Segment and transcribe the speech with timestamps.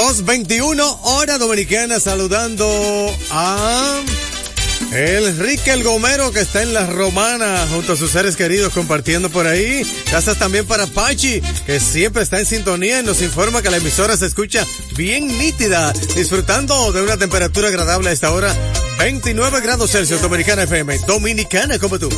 [0.00, 2.66] 2.21 hora dominicana saludando
[3.30, 4.00] a
[4.92, 9.28] el Rique el Gomero que está en la Romana junto a sus seres queridos compartiendo
[9.28, 9.86] por ahí.
[10.10, 14.16] Gracias también para Pachi que siempre está en sintonía y nos informa que la emisora
[14.16, 18.56] se escucha bien nítida, disfrutando de una temperatura agradable a esta hora.
[19.00, 22.08] 29 grados Celsius, Dominicana FM, Dominicana como tú.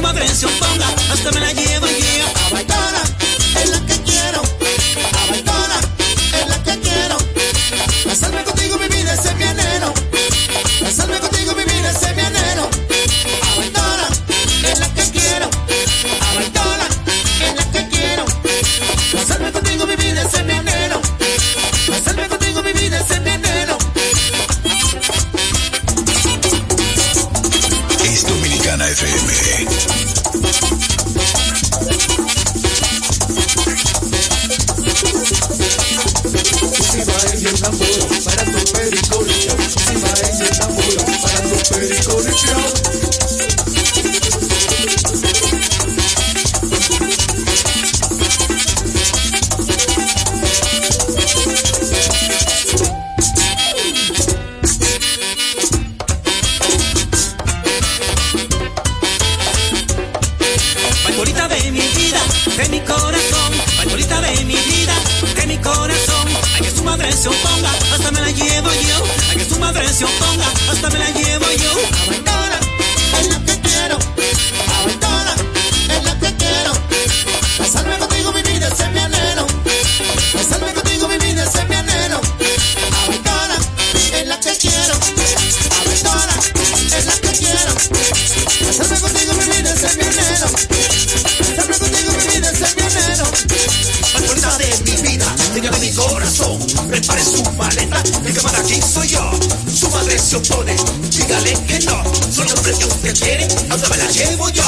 [0.00, 1.79] su madre en se oponga hasta me la lleve
[72.06, 72.58] Aventora,
[73.20, 73.98] en la que quiero.
[74.80, 75.34] Aventora,
[75.88, 76.72] en la que quiero.
[77.64, 79.46] Esa contigo mi vida, ser bienero.
[80.38, 82.20] Esa vez contigo mi vida, ser bienero.
[83.04, 83.56] Aventora,
[84.14, 84.94] en la que quiero.
[85.24, 87.72] Esa vez contigo que quiero.
[88.84, 90.46] ser contigo mi vida, ser bienero.
[91.40, 93.24] Esa vez contigo mi vida, ser bienero.
[94.12, 96.58] La autoridad de mi vida, niño de mi corazón.
[96.88, 98.02] Prepare su maleta.
[98.28, 99.39] Y que para aquí soy yo
[100.20, 100.76] se opone.
[101.10, 104.62] Dígale que no, son los precios que quiere, ahora me la llevo yo.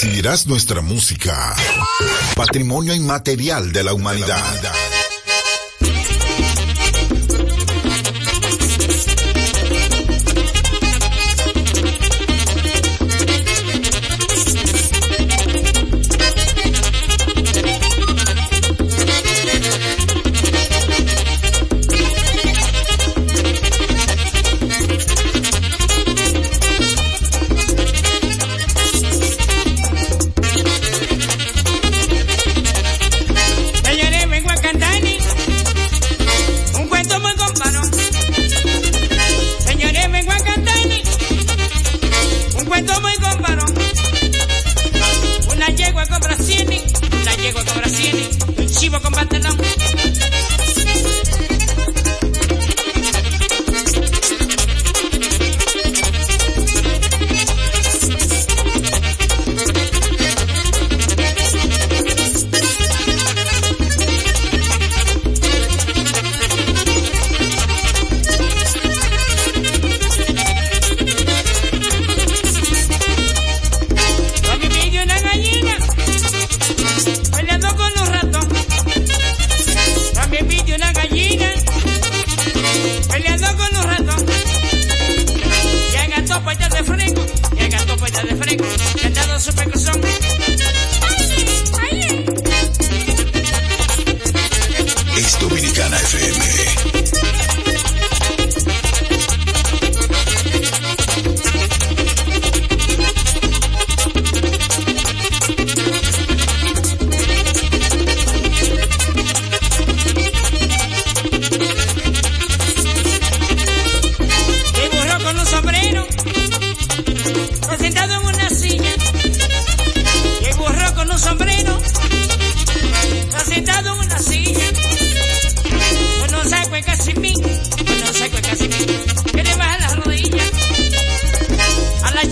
[0.00, 1.56] Recibirás nuestra música,
[2.36, 4.38] patrimonio inmaterial de la humanidad.
[89.50, 90.17] should make a song.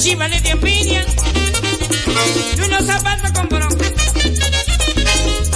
[0.06, 1.04] chivales de piña
[2.56, 3.86] y unos zapatos con bronca.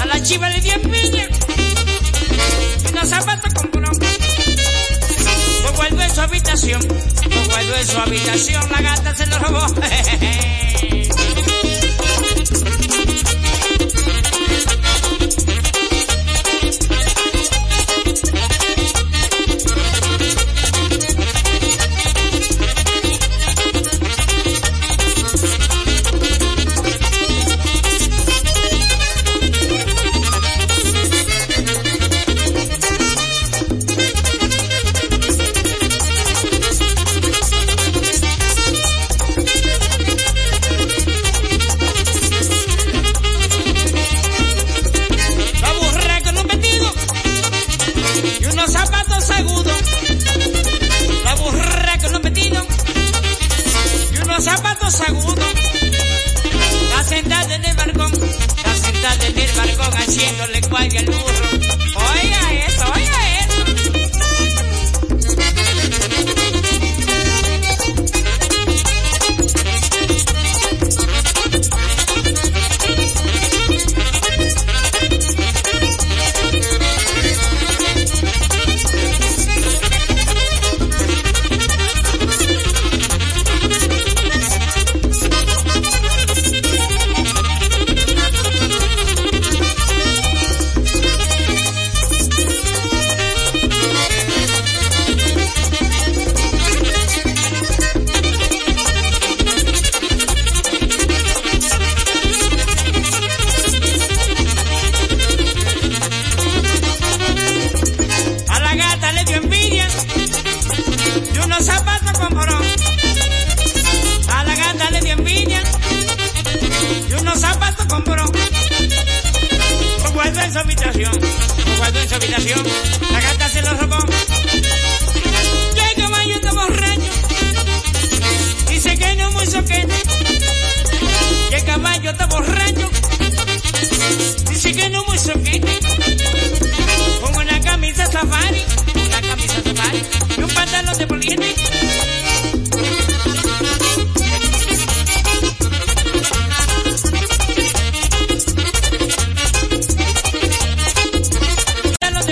[0.02, 1.28] A la chiva le dio piña
[2.82, 4.06] y unos zapatos con bronca.
[5.62, 9.66] Lo guardó en su habitación, lo guardó en su habitación, la gata se lo robó.
[60.80, 61.09] Miguel